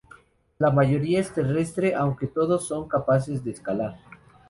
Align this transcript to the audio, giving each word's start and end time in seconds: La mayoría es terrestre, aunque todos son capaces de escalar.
La 0.57 0.71
mayoría 0.71 1.19
es 1.19 1.31
terrestre, 1.31 1.93
aunque 1.93 2.25
todos 2.25 2.65
son 2.67 2.87
capaces 2.87 3.43
de 3.43 3.51
escalar. 3.51 3.99